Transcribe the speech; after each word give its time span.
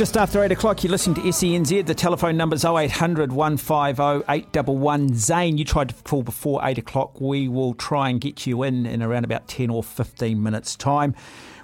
Just 0.00 0.16
after 0.16 0.42
8 0.42 0.50
o'clock, 0.50 0.82
you 0.82 0.88
listen 0.88 1.12
to 1.12 1.20
SENZ. 1.20 1.84
The 1.84 1.94
telephone 1.94 2.38
number's 2.38 2.64
0800 2.64 3.32
150 3.32 4.24
811. 4.32 5.14
Zane, 5.14 5.58
you 5.58 5.64
tried 5.66 5.90
to 5.90 5.94
call 6.04 6.22
before 6.22 6.58
8 6.64 6.78
o'clock. 6.78 7.20
We 7.20 7.48
will 7.48 7.74
try 7.74 8.08
and 8.08 8.18
get 8.18 8.46
you 8.46 8.62
in 8.62 8.86
in 8.86 9.02
around 9.02 9.24
about 9.24 9.46
10 9.46 9.68
or 9.68 9.82
15 9.82 10.42
minutes' 10.42 10.74
time. 10.74 11.14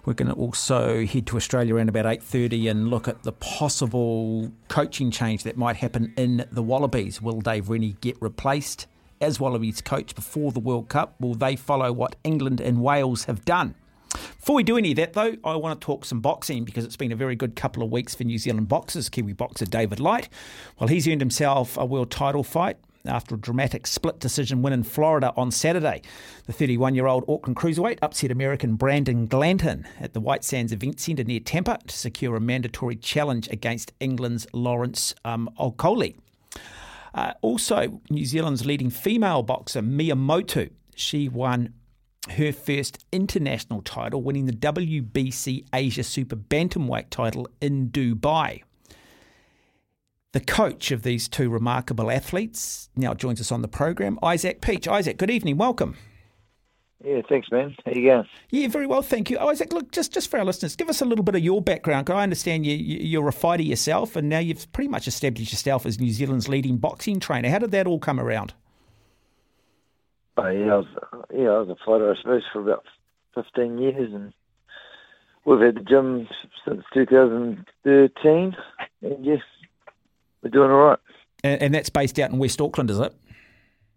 We're 0.04 0.12
going 0.12 0.28
to 0.28 0.34
also 0.34 1.06
head 1.06 1.26
to 1.28 1.38
Australia 1.38 1.76
around 1.76 1.88
about 1.88 2.04
8.30 2.04 2.70
and 2.70 2.90
look 2.90 3.08
at 3.08 3.22
the 3.22 3.32
possible 3.32 4.52
coaching 4.68 5.10
change 5.10 5.42
that 5.44 5.56
might 5.56 5.76
happen 5.76 6.12
in 6.18 6.46
the 6.52 6.62
Wallabies. 6.62 7.22
Will 7.22 7.40
Dave 7.40 7.70
Rennie 7.70 7.96
get 8.02 8.20
replaced 8.20 8.86
as 9.18 9.40
Wallabies 9.40 9.80
coach 9.80 10.14
before 10.14 10.52
the 10.52 10.60
World 10.60 10.90
Cup? 10.90 11.18
Will 11.18 11.36
they 11.36 11.56
follow 11.56 11.90
what 11.90 12.16
England 12.22 12.60
and 12.60 12.82
Wales 12.82 13.24
have 13.24 13.46
done? 13.46 13.76
Before 14.38 14.56
we 14.56 14.62
do 14.62 14.76
any 14.76 14.92
of 14.92 14.96
that, 14.96 15.12
though, 15.12 15.36
I 15.44 15.56
want 15.56 15.80
to 15.80 15.84
talk 15.84 16.04
some 16.04 16.20
boxing 16.20 16.64
because 16.64 16.84
it's 16.84 16.96
been 16.96 17.12
a 17.12 17.16
very 17.16 17.36
good 17.36 17.56
couple 17.56 17.82
of 17.82 17.90
weeks 17.90 18.14
for 18.14 18.24
New 18.24 18.38
Zealand 18.38 18.68
boxers. 18.68 19.08
Kiwi 19.08 19.32
boxer 19.32 19.66
David 19.66 20.00
Light, 20.00 20.28
well, 20.78 20.88
he's 20.88 21.08
earned 21.08 21.20
himself 21.20 21.76
a 21.76 21.84
world 21.84 22.10
title 22.10 22.42
fight 22.42 22.76
after 23.06 23.34
a 23.34 23.38
dramatic 23.38 23.86
split 23.86 24.18
decision 24.18 24.62
win 24.62 24.72
in 24.72 24.82
Florida 24.82 25.32
on 25.36 25.50
Saturday. 25.50 26.02
The 26.46 26.52
31 26.52 26.94
year 26.94 27.06
old 27.06 27.24
Auckland 27.28 27.56
cruiserweight 27.56 27.98
upset 28.02 28.30
American 28.30 28.74
Brandon 28.74 29.26
Glanton 29.26 29.86
at 30.00 30.12
the 30.12 30.20
White 30.20 30.44
Sands 30.44 30.72
Event 30.72 31.00
Centre 31.00 31.24
near 31.24 31.40
Tampa 31.40 31.78
to 31.86 31.96
secure 31.96 32.36
a 32.36 32.40
mandatory 32.40 32.96
challenge 32.96 33.48
against 33.48 33.92
England's 34.00 34.46
Lawrence 34.52 35.14
um. 35.24 35.48
Uh, 37.14 37.32
also, 37.40 38.00
New 38.10 38.24
Zealand's 38.26 38.66
leading 38.66 38.90
female 38.90 39.42
boxer 39.42 39.80
Mia 39.80 40.14
Motu, 40.14 40.68
she 40.94 41.28
won 41.28 41.72
her 42.32 42.52
first 42.52 43.04
international 43.12 43.82
title, 43.82 44.22
winning 44.22 44.46
the 44.46 44.52
WBC 44.52 45.64
Asia 45.72 46.02
Super 46.02 46.36
Bantamweight 46.36 47.10
title 47.10 47.48
in 47.60 47.88
Dubai. 47.90 48.62
The 50.32 50.40
coach 50.40 50.90
of 50.90 51.02
these 51.02 51.28
two 51.28 51.48
remarkable 51.48 52.10
athletes 52.10 52.90
now 52.94 53.14
joins 53.14 53.40
us 53.40 53.50
on 53.50 53.62
the 53.62 53.68
program, 53.68 54.18
Isaac 54.22 54.60
Peach. 54.60 54.86
Isaac, 54.86 55.16
good 55.16 55.30
evening, 55.30 55.56
welcome. 55.56 55.96
Yeah, 57.04 57.20
thanks, 57.28 57.48
man. 57.50 57.74
How 57.84 57.92
you 57.92 58.06
going? 58.06 58.28
Yeah, 58.50 58.68
very 58.68 58.86
well, 58.86 59.02
thank 59.02 59.30
you. 59.30 59.38
Isaac, 59.38 59.72
look, 59.72 59.92
just, 59.92 60.12
just 60.12 60.30
for 60.30 60.38
our 60.38 60.44
listeners, 60.44 60.76
give 60.76 60.88
us 60.88 61.00
a 61.00 61.04
little 61.04 61.24
bit 61.24 61.36
of 61.36 61.42
your 61.42 61.62
background. 61.62 62.10
I 62.10 62.22
understand 62.22 62.66
you, 62.66 62.74
you're 62.74 63.28
a 63.28 63.32
fighter 63.32 63.62
yourself, 63.62 64.16
and 64.16 64.28
now 64.28 64.38
you've 64.38 64.70
pretty 64.72 64.88
much 64.88 65.06
established 65.06 65.52
yourself 65.52 65.86
as 65.86 66.00
New 66.00 66.10
Zealand's 66.10 66.48
leading 66.48 66.78
boxing 66.78 67.20
trainer. 67.20 67.48
How 67.48 67.58
did 67.58 67.70
that 67.70 67.86
all 67.86 67.98
come 67.98 68.18
around? 68.18 68.54
Oh, 70.38 70.48
yeah, 70.48 70.72
I 70.72 70.76
was, 70.76 70.86
yeah, 71.34 71.48
I 71.48 71.58
was 71.58 71.68
a 71.70 71.76
fighter, 71.84 72.12
I 72.12 72.16
suppose, 72.20 72.42
for 72.52 72.60
about 72.60 72.84
15 73.34 73.78
years, 73.78 74.12
and 74.12 74.32
we've 75.44 75.60
had 75.60 75.76
the 75.76 75.80
gym 75.80 76.28
since 76.66 76.82
2013, 76.92 78.56
and 79.02 79.24
yes, 79.24 79.40
we're 80.42 80.50
doing 80.50 80.70
all 80.70 80.88
right. 80.88 80.98
And, 81.42 81.62
and 81.62 81.74
that's 81.74 81.88
based 81.88 82.18
out 82.18 82.30
in 82.30 82.38
West 82.38 82.60
Auckland, 82.60 82.90
is 82.90 82.98
it? 82.98 83.14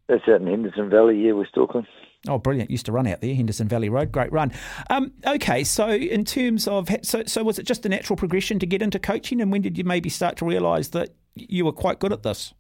That's 0.08 0.28
out 0.30 0.42
in 0.42 0.48
Henderson 0.48 0.90
Valley, 0.90 1.26
yeah, 1.26 1.34
West 1.34 1.58
Auckland. 1.58 1.88
Oh, 2.28 2.38
brilliant! 2.38 2.70
Used 2.70 2.86
to 2.88 2.92
run 2.92 3.08
out 3.08 3.22
there, 3.22 3.34
Henderson 3.34 3.70
Valley 3.70 3.88
Road. 3.88 4.12
Great 4.12 4.32
run. 4.32 4.52
Um, 4.90 5.14
okay, 5.26 5.64
so 5.64 5.90
in 5.90 6.26
terms 6.26 6.68
of 6.68 6.90
so, 7.02 7.24
so 7.26 7.44
was 7.44 7.60
it 7.60 7.64
just 7.64 7.86
a 7.86 7.90
natural 7.90 8.18
progression 8.18 8.60
to 8.60 8.66
get 8.66 8.82
into 8.82 9.00
coaching, 9.00 9.40
and 9.40 9.52
when 9.52 9.62
did 9.62 9.78
you 9.78 9.86
maybe 9.86 10.10
start 10.10 10.36
to 10.38 10.46
realise 10.46 10.90
that 10.90 11.12
you 11.36 11.64
were 11.64 11.72
quite 11.72 12.00
good 12.00 12.12
at 12.12 12.24
this? 12.24 12.54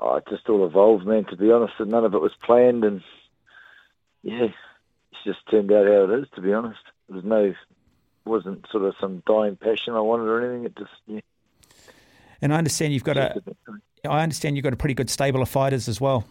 Oh, 0.00 0.16
it 0.16 0.24
just 0.28 0.48
all 0.48 0.66
evolved, 0.66 1.06
man. 1.06 1.24
To 1.26 1.36
be 1.36 1.52
honest, 1.52 1.74
and 1.78 1.90
none 1.90 2.04
of 2.04 2.14
it 2.14 2.20
was 2.20 2.32
planned, 2.42 2.84
and 2.84 3.02
yeah, 4.22 4.44
it's 5.12 5.24
just 5.24 5.38
turned 5.50 5.70
out 5.72 5.86
how 5.86 6.12
it 6.12 6.20
is. 6.20 6.26
To 6.34 6.40
be 6.40 6.52
honest, 6.52 6.80
there 7.08 7.16
was 7.16 7.24
no, 7.24 7.54
wasn't 8.24 8.66
sort 8.70 8.84
of 8.84 8.94
some 9.00 9.22
dying 9.26 9.56
passion 9.56 9.94
I 9.94 10.00
wanted 10.00 10.24
or 10.24 10.40
anything. 10.40 10.64
It 10.64 10.76
just 10.76 10.90
yeah. 11.06 11.20
And 12.42 12.54
I 12.54 12.56
understand 12.58 12.94
you've 12.94 13.04
got 13.04 13.18
a, 13.18 13.42
I 14.08 14.22
understand 14.22 14.56
you've 14.56 14.64
got 14.64 14.72
a 14.72 14.76
pretty 14.76 14.94
good 14.94 15.10
stable 15.10 15.42
of 15.42 15.48
fighters 15.48 15.88
as 15.88 16.00
well. 16.00 16.24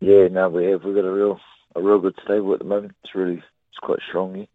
Yeah, 0.00 0.26
no, 0.28 0.48
we 0.48 0.64
have. 0.64 0.82
We've 0.82 0.96
got 0.96 1.04
a 1.04 1.12
real, 1.12 1.38
a 1.76 1.80
real 1.80 2.00
good 2.00 2.18
stable 2.24 2.52
at 2.52 2.58
the 2.58 2.64
moment. 2.64 2.96
It's 3.04 3.14
really, 3.14 3.36
it's 3.36 3.78
quite 3.80 4.00
strong. 4.08 4.34
Yeah. 4.34 4.46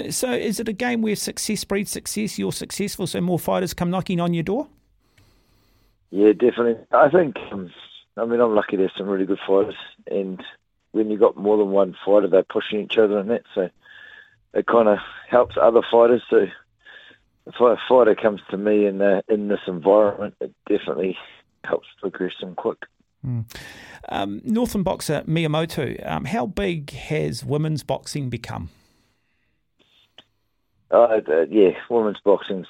Uh, 0.00 0.10
so, 0.10 0.32
is 0.32 0.60
it 0.60 0.68
a 0.68 0.74
game 0.74 1.00
where 1.00 1.16
success 1.16 1.64
breeds 1.64 1.90
success? 1.90 2.38
You're 2.38 2.52
successful, 2.52 3.06
so 3.06 3.20
more 3.22 3.38
fighters 3.38 3.72
come 3.72 3.90
knocking 3.90 4.20
on 4.20 4.34
your 4.34 4.42
door. 4.42 4.68
Yeah, 6.10 6.32
definitely. 6.32 6.76
I 6.92 7.08
think, 7.08 7.36
um, 7.52 7.70
I 8.16 8.24
mean, 8.24 8.40
I'm 8.40 8.54
lucky 8.54 8.76
there's 8.76 8.92
some 8.96 9.08
really 9.08 9.26
good 9.26 9.40
fighters, 9.46 9.74
and 10.10 10.42
when 10.92 11.10
you've 11.10 11.20
got 11.20 11.36
more 11.36 11.58
than 11.58 11.70
one 11.70 11.96
fighter, 12.04 12.28
they're 12.28 12.42
pushing 12.42 12.80
each 12.80 12.96
other 12.96 13.18
and 13.18 13.30
that, 13.30 13.42
so 13.54 13.68
it 14.54 14.66
kind 14.66 14.88
of 14.88 14.98
helps 15.28 15.56
other 15.60 15.82
fighters. 15.90 16.22
So 16.30 16.46
if 17.46 17.60
a 17.60 17.76
fighter 17.88 18.14
comes 18.14 18.40
to 18.50 18.56
me 18.56 18.86
in 18.86 18.98
the, 18.98 19.22
in 19.28 19.48
this 19.48 19.60
environment, 19.66 20.34
it 20.40 20.54
definitely 20.68 21.18
helps 21.64 21.88
progress 22.00 22.32
them 22.40 22.54
quick. 22.54 22.78
Mm. 23.26 23.44
Um, 24.08 24.40
Northern 24.44 24.82
boxer 24.82 25.22
Mia 25.26 25.48
Motu, 25.48 25.96
um, 26.04 26.26
how 26.26 26.46
big 26.46 26.90
has 26.92 27.44
women's 27.44 27.82
boxing 27.82 28.30
become? 28.30 28.70
Uh, 30.90 31.02
uh, 31.02 31.46
yeah, 31.50 31.70
women's 31.90 32.20
boxing's 32.24 32.68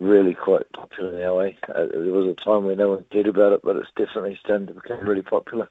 really 0.00 0.34
quite 0.34 0.70
popular 0.72 1.18
now. 1.18 1.38
Eh? 1.40 1.52
Uh, 1.68 1.86
there 1.92 2.12
was 2.12 2.26
a 2.26 2.44
time 2.44 2.64
where 2.64 2.76
no 2.76 2.90
one 2.90 3.04
cared 3.10 3.26
about 3.26 3.52
it, 3.52 3.60
but 3.62 3.76
it's 3.76 3.90
definitely 3.96 4.38
starting 4.42 4.66
to 4.68 4.74
become 4.74 5.00
really 5.00 5.22
popular. 5.22 5.68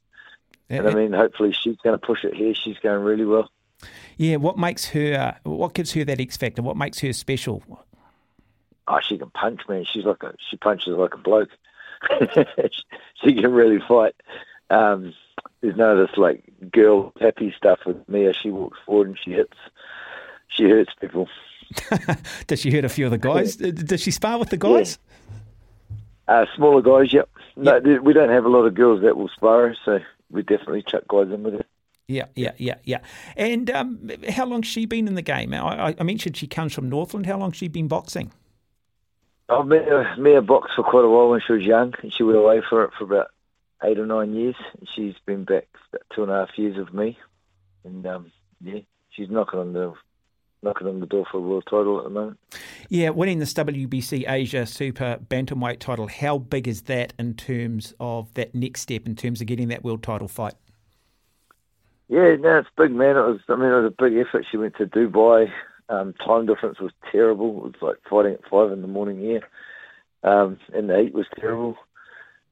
Yeah, 0.69 0.79
and 0.79 0.89
I 0.89 0.93
mean, 0.93 1.13
hopefully 1.13 1.53
she's 1.53 1.77
going 1.77 1.97
to 1.97 2.05
push 2.05 2.23
it 2.23 2.33
here. 2.33 2.53
She's 2.53 2.77
going 2.79 3.03
really 3.03 3.25
well. 3.25 3.49
Yeah, 4.17 4.37
what 4.37 4.57
makes 4.57 4.85
her? 4.89 5.37
What 5.43 5.73
gives 5.73 5.93
her 5.93 6.03
that 6.03 6.19
X 6.19 6.35
factor? 6.35 6.61
What 6.61 6.77
makes 6.77 6.99
her 6.99 7.13
special? 7.13 7.63
Oh, 8.87 8.99
she 9.01 9.17
can 9.17 9.29
punch, 9.29 9.61
man. 9.69 9.85
She's 9.85 10.05
like 10.05 10.23
a 10.23 10.33
she 10.49 10.57
punches 10.57 10.97
like 10.97 11.13
a 11.13 11.17
bloke. 11.17 11.49
she 13.23 13.33
can 13.33 13.51
really 13.51 13.79
fight. 13.87 14.15
Um, 14.69 15.13
there's 15.61 15.75
none 15.75 15.97
of 15.97 16.07
this 16.07 16.17
like 16.17 16.43
girl 16.71 17.13
happy 17.19 17.53
stuff 17.55 17.79
with 17.85 18.07
Mia. 18.09 18.33
She 18.33 18.49
walks 18.49 18.79
forward 18.85 19.09
and 19.09 19.19
she 19.23 19.31
hits. 19.31 19.57
She 20.47 20.69
hurts 20.69 20.93
people. 20.99 21.29
Does 22.47 22.61
she 22.61 22.71
hurt 22.71 22.85
a 22.85 22.89
few 22.89 23.05
of 23.05 23.11
the 23.11 23.17
guys? 23.17 23.55
Does 23.55 24.01
she 24.01 24.11
spar 24.11 24.37
with 24.37 24.49
the 24.49 24.57
guys? 24.57 24.99
Yeah. 26.27 26.41
Uh, 26.41 26.45
smaller 26.55 26.81
guys, 26.81 27.13
yep. 27.13 27.29
No, 27.55 27.79
yep. 27.83 28.01
we 28.01 28.13
don't 28.13 28.29
have 28.29 28.45
a 28.45 28.49
lot 28.49 28.65
of 28.65 28.75
girls 28.75 29.01
that 29.01 29.15
will 29.15 29.29
spar, 29.29 29.75
so 29.85 29.99
we 30.29 30.41
definitely 30.43 30.83
chuck 30.83 31.03
guys 31.07 31.27
in 31.31 31.43
with 31.43 31.55
it. 31.55 31.65
Yeah, 32.07 32.25
yeah, 32.35 32.51
yeah, 32.57 32.75
yeah. 32.83 32.99
And 33.35 33.69
um, 33.69 34.09
how 34.29 34.45
long's 34.45 34.67
she 34.67 34.85
been 34.85 35.07
in 35.07 35.15
the 35.15 35.21
game? 35.21 35.53
I, 35.53 35.93
I, 35.97 36.03
mentioned 36.03 36.37
she 36.37 36.47
comes 36.47 36.73
from 36.73 36.89
Northland. 36.89 37.25
How 37.25 37.37
long's 37.37 37.57
she 37.57 37.67
been 37.67 37.89
boxing? 37.89 38.31
Oh, 39.49 39.63
Mia, 39.63 40.15
Mia 40.17 40.41
boxed 40.41 40.75
for 40.75 40.83
quite 40.83 41.03
a 41.03 41.09
while 41.09 41.29
when 41.29 41.41
she 41.45 41.53
was 41.53 41.63
young, 41.63 41.93
and 42.01 42.13
she 42.13 42.23
went 42.23 42.37
away 42.37 42.61
for 42.69 42.83
it 42.85 42.91
for 42.97 43.03
about 43.03 43.27
eight 43.83 43.99
or 43.99 44.05
nine 44.05 44.33
years. 44.33 44.55
She's 44.95 45.15
been 45.25 45.43
back 45.43 45.67
about 45.91 46.03
two 46.13 46.23
and 46.23 46.31
a 46.31 46.35
half 46.35 46.57
years 46.57 46.77
with 46.77 46.93
me, 46.93 47.17
and 47.83 48.05
um, 48.05 48.31
yeah, 48.61 48.79
she's 49.09 49.29
knocking 49.29 49.59
on 49.59 49.73
the 49.73 49.93
knocking 50.63 50.87
on 50.87 50.99
the 50.99 51.05
door 51.05 51.25
for 51.29 51.37
a 51.37 51.41
world 51.41 51.63
title 51.69 51.97
at 51.99 52.03
the 52.03 52.09
moment. 52.09 52.39
Yeah, 52.89 53.09
winning 53.09 53.39
this 53.39 53.53
WBC 53.53 54.29
Asia 54.29 54.65
Super 54.65 55.19
Bantamweight 55.29 55.79
title, 55.79 56.07
how 56.07 56.37
big 56.37 56.67
is 56.67 56.83
that 56.83 57.13
in 57.19 57.35
terms 57.35 57.93
of 57.99 58.33
that 58.33 58.55
next 58.55 58.81
step 58.81 59.05
in 59.05 59.15
terms 59.15 59.41
of 59.41 59.47
getting 59.47 59.67
that 59.69 59.83
world 59.83 60.03
title 60.03 60.27
fight? 60.27 60.55
Yeah, 62.09 62.35
no, 62.37 62.59
it's 62.59 62.69
big, 62.77 62.91
man. 62.91 63.17
It 63.17 63.21
was, 63.21 63.39
I 63.49 63.55
mean, 63.55 63.69
it 63.69 63.81
was 63.81 63.93
a 63.97 64.03
big 64.03 64.17
effort. 64.17 64.45
She 64.49 64.57
went 64.57 64.77
to 64.77 64.85
Dubai. 64.85 65.51
Um, 65.89 66.13
time 66.13 66.45
difference 66.45 66.79
was 66.79 66.91
terrible. 67.11 67.57
It 67.57 67.63
was 67.63 67.81
like 67.81 67.97
fighting 68.09 68.33
at 68.33 68.49
five 68.49 68.71
in 68.71 68.81
the 68.81 68.87
morning 68.87 69.19
here, 69.19 69.41
um, 70.23 70.57
and 70.73 70.89
the 70.89 70.97
heat 70.99 71.13
was 71.13 71.27
terrible. 71.39 71.77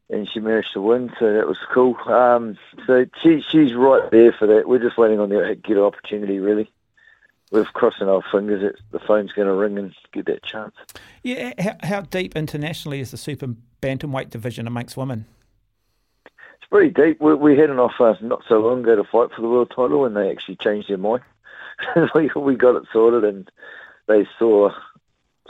and 0.09 0.29
she 0.31 0.39
managed 0.39 0.73
to 0.73 0.81
win, 0.81 1.11
so 1.19 1.33
that 1.33 1.47
was 1.47 1.57
cool. 1.73 1.95
Um, 2.05 2.57
so 2.85 3.05
she 3.21 3.41
she's 3.41 3.73
right 3.73 4.09
there 4.11 4.31
for 4.31 4.45
that. 4.47 4.67
We're 4.67 4.79
just 4.79 4.97
waiting 4.97 5.19
on 5.19 5.29
the 5.29 5.57
get 5.63 5.77
opportunity, 5.77 6.39
really. 6.39 6.69
We're 7.55 7.63
crossing 7.63 8.09
our 8.09 8.21
fingers 8.33 8.61
that 8.63 8.75
the 8.91 8.99
phone's 8.99 9.31
going 9.31 9.47
to 9.47 9.53
ring 9.53 9.77
and 9.77 9.95
get 10.11 10.25
that 10.25 10.43
chance. 10.43 10.75
Yeah, 11.23 11.53
how, 11.57 11.77
how 11.83 12.01
deep 12.01 12.35
internationally 12.35 12.99
is 12.99 13.11
the 13.11 13.17
super 13.17 13.47
bantamweight 13.81 14.29
division 14.29 14.67
amongst 14.67 14.97
women? 14.97 15.25
It's 16.25 16.69
pretty 16.69 16.89
deep. 16.89 17.21
We, 17.21 17.33
we 17.33 17.57
had 17.57 17.69
an 17.69 17.79
offer 17.79 18.17
not 18.21 18.43
so 18.49 18.59
long 18.59 18.81
ago 18.81 18.97
to 18.97 19.05
fight 19.05 19.29
for 19.33 19.41
the 19.41 19.47
world 19.47 19.71
title, 19.73 20.03
and 20.03 20.17
they 20.17 20.29
actually 20.29 20.57
changed 20.57 20.89
their 20.89 20.97
mind. 20.97 21.23
we, 22.13 22.29
we 22.35 22.55
got 22.55 22.75
it 22.75 22.83
sorted, 22.91 23.23
and 23.23 23.49
they 24.07 24.27
saw 24.37 24.71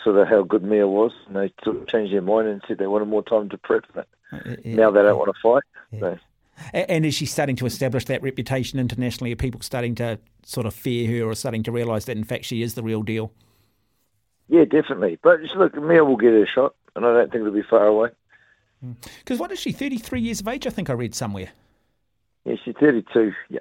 sort 0.03 0.17
of 0.17 0.27
how 0.27 0.43
good 0.43 0.61
Mia 0.61 0.87
was, 0.87 1.11
and 1.25 1.35
they 1.35 1.51
sort 1.63 1.77
of 1.77 1.87
changed 1.87 2.13
their 2.13 2.21
mind 2.21 2.47
and 2.47 2.61
said 2.67 2.77
they 2.77 2.85
wanted 2.85 3.07
more 3.07 3.23
time 3.23 3.49
to 3.49 3.57
prep. 3.57 3.85
But 3.95 4.07
uh, 4.31 4.57
yeah, 4.63 4.75
now 4.75 4.91
they 4.91 5.01
don't 5.01 5.07
yeah. 5.07 5.13
want 5.13 5.35
to 5.35 5.41
fight. 5.41 5.63
Yeah. 5.91 5.99
So. 5.99 6.19
And 6.73 7.05
is 7.05 7.13
she 7.13 7.25
starting 7.25 7.55
to 7.57 7.65
establish 7.65 8.05
that 8.05 8.21
reputation 8.23 8.79
internationally? 8.79 9.31
Are 9.33 9.35
people 9.35 9.61
starting 9.61 9.95
to 9.95 10.19
sort 10.43 10.65
of 10.65 10.73
fear 10.73 11.19
her 11.19 11.29
or 11.29 11.35
starting 11.35 11.63
to 11.63 11.71
realise 11.71 12.05
that 12.05 12.17
in 12.17 12.23
fact 12.23 12.45
she 12.45 12.61
is 12.61 12.75
the 12.75 12.83
real 12.83 13.03
deal? 13.03 13.31
Yeah, 14.47 14.65
definitely. 14.65 15.17
But 15.21 15.41
just 15.41 15.55
look, 15.55 15.75
Mia 15.75 16.05
will 16.05 16.17
get 16.17 16.31
her 16.31 16.45
shot, 16.45 16.75
and 16.95 17.05
I 17.05 17.13
don't 17.13 17.31
think 17.31 17.41
it'll 17.41 17.53
be 17.53 17.63
far 17.63 17.87
away. 17.87 18.09
Because 19.19 19.39
what 19.39 19.51
is 19.51 19.59
she? 19.59 19.71
Thirty-three 19.71 20.21
years 20.21 20.41
of 20.41 20.47
age, 20.47 20.67
I 20.67 20.69
think 20.69 20.89
I 20.89 20.93
read 20.93 21.15
somewhere. 21.15 21.49
Yeah, 22.45 22.55
she's 22.63 22.75
thirty-two. 22.79 23.33
Yeah. 23.49 23.59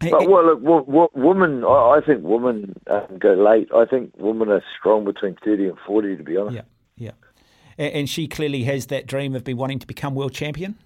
But 0.00 0.28
well, 0.28 0.54
look, 0.54 1.10
women. 1.14 1.64
I 1.64 2.00
think 2.06 2.22
women 2.22 2.74
um, 2.88 3.18
go 3.18 3.32
late. 3.34 3.68
I 3.74 3.84
think 3.84 4.12
women 4.18 4.50
are 4.50 4.62
strong 4.78 5.04
between 5.04 5.36
thirty 5.44 5.66
and 5.66 5.78
forty. 5.86 6.16
To 6.16 6.22
be 6.22 6.36
honest. 6.36 6.56
Yeah, 6.96 7.12
yeah. 7.78 7.86
And 7.86 8.08
she 8.08 8.28
clearly 8.28 8.64
has 8.64 8.86
that 8.88 9.06
dream 9.06 9.34
of 9.34 9.44
be 9.44 9.54
wanting 9.54 9.78
to 9.78 9.86
become 9.86 10.14
world 10.14 10.34
champion. 10.34 10.76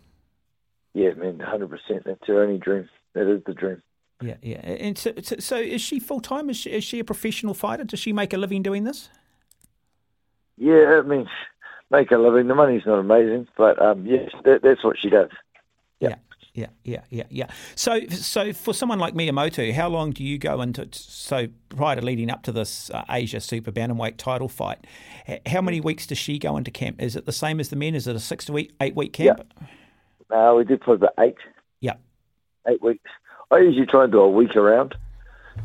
Yeah, 0.94 1.14
man, 1.14 1.40
hundred 1.40 1.70
percent. 1.70 2.04
That's 2.04 2.26
her 2.26 2.42
only 2.42 2.58
dream. 2.58 2.88
That 3.14 3.26
is 3.26 3.42
the 3.44 3.54
dream. 3.54 3.82
Yeah, 4.20 4.36
yeah. 4.42 4.58
And 4.58 4.96
so, 4.96 5.12
so 5.20 5.56
is 5.56 5.80
she 5.80 5.98
full 5.98 6.20
time? 6.20 6.48
Is 6.48 6.56
she, 6.56 6.70
is 6.70 6.84
she 6.84 7.00
a 7.00 7.04
professional 7.04 7.54
fighter? 7.54 7.84
Does 7.84 7.98
she 7.98 8.12
make 8.12 8.32
a 8.32 8.38
living 8.38 8.62
doing 8.62 8.84
this? 8.84 9.08
Yeah, 10.56 10.98
I 10.98 11.02
mean, 11.02 11.28
make 11.90 12.10
a 12.12 12.18
living. 12.18 12.46
The 12.46 12.54
money's 12.54 12.86
not 12.86 12.98
amazing, 12.98 13.48
but 13.56 13.80
um, 13.82 14.06
yes, 14.06 14.30
that, 14.44 14.62
that's 14.62 14.84
what 14.84 14.98
she 14.98 15.10
does. 15.10 15.30
Yeah. 15.98 16.10
yeah. 16.10 16.16
Yeah, 16.54 17.00
yeah, 17.08 17.22
yeah, 17.30 17.46
So, 17.76 18.06
so 18.08 18.52
for 18.52 18.74
someone 18.74 18.98
like 18.98 19.14
Mia 19.14 19.32
Motu, 19.32 19.72
how 19.72 19.88
long 19.88 20.10
do 20.10 20.22
you 20.22 20.36
go 20.36 20.60
into? 20.60 20.86
So, 20.92 21.46
prior 21.70 21.96
to 21.96 22.02
leading 22.02 22.30
up 22.30 22.42
to 22.42 22.52
this 22.52 22.90
uh, 22.90 23.04
Asia 23.08 23.40
Super 23.40 23.72
Bantamweight 23.72 24.18
title 24.18 24.50
fight, 24.50 24.86
how 25.46 25.62
many 25.62 25.80
weeks 25.80 26.06
does 26.06 26.18
she 26.18 26.38
go 26.38 26.58
into 26.58 26.70
camp? 26.70 27.00
Is 27.00 27.16
it 27.16 27.24
the 27.24 27.32
same 27.32 27.58
as 27.58 27.70
the 27.70 27.76
men? 27.76 27.94
Is 27.94 28.06
it 28.06 28.14
a 28.14 28.20
six 28.20 28.44
to 28.44 28.52
week, 28.52 28.74
eight 28.82 28.94
week 28.94 29.14
camp? 29.14 29.40
Yeah. 29.62 29.66
Uh, 30.32 30.54
we 30.56 30.64
did 30.64 30.80
probably 30.80 31.06
about 31.06 31.24
eight. 31.24 31.36
Yeah, 31.80 31.94
eight 32.66 32.82
weeks. 32.82 33.10
I 33.50 33.58
usually 33.58 33.86
try 33.86 34.04
and 34.04 34.12
do 34.12 34.20
a 34.20 34.30
week 34.30 34.56
around. 34.56 34.94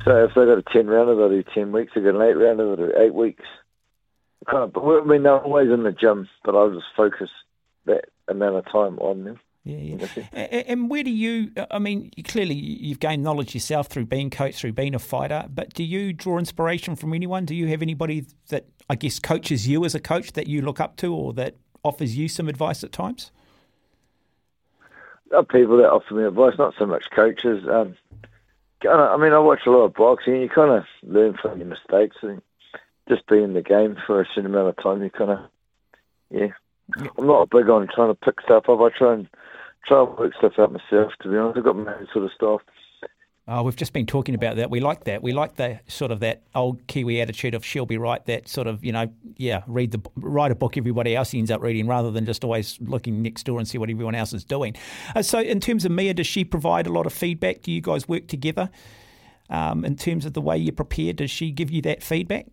So 0.04 0.26
if 0.26 0.32
they 0.36 0.46
got 0.46 0.58
a 0.58 0.64
ten 0.74 0.88
rounder, 0.88 1.16
they'll 1.16 1.30
do 1.30 1.44
ten 1.54 1.72
weeks. 1.72 1.94
If 1.96 2.04
they 2.04 2.12
got 2.12 2.20
an 2.20 2.28
eight 2.30 2.34
rounder, 2.34 2.76
they'll 2.76 2.88
do 2.88 2.94
eight 2.98 3.14
weeks. 3.14 3.44
Kind 4.50 4.64
of, 4.64 4.74
but 4.74 4.82
I 4.82 5.04
mean, 5.04 5.24
they're 5.24 5.40
always 5.40 5.70
in 5.70 5.84
the 5.84 5.92
gym, 5.92 6.30
but 6.44 6.56
I'll 6.56 6.74
just 6.74 6.86
focus 6.96 7.30
that 7.86 8.06
amount 8.28 8.56
of 8.56 8.66
time 8.66 9.00
on 9.00 9.24
them. 9.24 9.40
Yeah, 9.64 10.08
yeah. 10.32 10.40
And 10.40 10.90
where 10.90 11.04
do 11.04 11.12
you? 11.12 11.52
I 11.70 11.80
mean, 11.80 12.12
clearly 12.24 12.56
you've 12.56 13.02
gained 13.02 13.24
knowledge 13.24 13.54
yourself 13.54 13.88
through 13.88 14.06
being 14.06 14.30
coached, 14.30 14.60
through 14.60 14.74
being 14.74 14.96
a 14.96 15.00
fighter. 15.00 15.46
But 15.54 15.74
do 15.74 15.84
you 15.84 16.14
draw 16.14 16.38
inspiration 16.38 16.96
from 16.96 17.14
anyone? 17.14 17.44
Do 17.44 17.54
you 17.54 17.68
have 17.68 17.82
anybody 17.82 18.26
that 18.48 18.66
I 18.90 18.96
guess 18.96 19.20
coaches 19.20 19.68
you 19.68 19.84
as 19.84 19.94
a 19.94 20.00
coach 20.00 20.34
that 20.34 20.48
you 20.48 20.62
look 20.62 20.80
up 20.80 20.96
to, 20.98 21.14
or 21.14 21.34
that 21.34 21.56
offers 21.84 22.18
you 22.18 22.30
some 22.30 22.48
advice 22.48 22.82
at 22.84 22.94
times? 22.94 23.32
People 25.50 25.78
that 25.78 25.92
offer 25.92 26.14
me 26.14 26.24
advice, 26.24 26.58
not 26.58 26.74
so 26.78 26.86
much 26.86 27.06
coaches. 27.12 27.66
Um, 27.70 27.96
I 28.88 29.18
mean, 29.18 29.34
I 29.34 29.40
watch 29.40 29.62
a 29.66 29.72
lot 29.72 29.84
of 29.86 29.94
boxing. 29.94 30.34
And 30.34 30.42
you 30.44 30.50
kind 30.50 30.72
of 30.72 30.84
learn 31.04 31.38
from 31.42 31.60
your 31.60 31.68
mistakes 31.68 32.18
and 32.22 32.42
just 33.10 33.26
be 33.28 33.42
in 33.42 33.54
the 33.54 33.62
game 33.62 33.98
for 34.06 34.22
a 34.22 34.26
certain 34.26 34.46
amount 34.46 34.70
of 34.70 34.84
time, 34.84 35.04
you 35.04 35.10
kind 35.10 35.32
of, 35.32 35.40
yeah. 36.30 36.48
I'm 37.18 37.28
not 37.28 37.42
a 37.42 37.48
big 37.48 37.70
on 37.70 37.88
trying 37.94 38.10
to 38.10 38.16
pick 38.16 38.40
stuff 38.42 38.70
up. 38.70 38.80
I 38.80 38.90
try 38.98 39.14
and 39.14 39.28
try 39.86 40.04
and 40.04 40.18
work 40.18 40.34
stuff 40.38 40.54
out 40.58 40.72
myself. 40.72 41.12
To 41.22 41.30
be 41.30 41.38
honest, 41.38 41.58
I've 41.58 41.64
got 41.66 41.76
my 41.76 41.94
own 41.94 42.08
sort 42.14 42.26
of 42.26 42.32
stuff. 42.32 42.62
Oh, 43.50 43.64
we've 43.64 43.78
just 43.78 43.94
been 43.94 44.06
talking 44.06 44.36
about 44.36 44.58
that. 44.58 44.70
We 44.70 44.82
like 44.82 45.06
that. 45.06 45.24
We 45.24 45.32
like 45.32 45.56
the 45.56 45.80
sort 45.88 46.12
of 46.12 46.20
that 46.20 46.42
old 46.54 46.86
Kiwi 46.88 47.22
attitude 47.22 47.56
of 47.56 47.64
she'll 47.64 47.86
be 47.86 47.98
right. 47.98 48.24
That 48.26 48.50
sort 48.50 48.68
of 48.68 48.84
you 48.84 48.92
know, 48.92 49.10
yeah, 49.38 49.64
read 49.68 49.92
the 49.92 50.02
write 50.18 50.52
a 50.52 50.56
book 50.56 50.76
everybody 50.76 51.16
else 51.16 51.34
ends 51.34 51.50
up 51.50 51.62
reading, 51.62 51.88
rather 51.88 52.12
than 52.12 52.26
just 52.26 52.44
always 52.44 52.78
looking 52.82 53.22
next 53.22 53.44
door 53.44 53.58
and 53.58 53.66
see 53.68 53.78
what 53.78 53.90
everyone 53.90 54.16
else 54.16 54.34
is 54.34 54.44
doing. 54.44 54.76
Uh, 55.16 55.22
so, 55.22 55.40
in 55.40 55.62
terms 55.62 55.86
of 55.86 55.92
Mia, 55.94 56.14
does 56.14 56.28
she 56.28 56.44
provide 56.44 56.88
a 56.88 56.92
lot 56.92 57.06
of 57.06 57.14
feedback? 57.14 57.62
Do 57.62 57.72
you 57.72 57.80
guys 57.80 58.06
work 58.08 58.28
together? 58.28 58.70
Um, 59.50 59.86
in 59.86 59.96
terms 59.96 60.26
of 60.26 60.34
the 60.34 60.42
way 60.42 60.58
you 60.58 60.74
prepare, 60.74 61.14
does 61.14 61.32
she 61.32 61.52
give 61.52 61.72
you 61.72 61.82
that 61.84 62.04
feedback? 62.04 62.48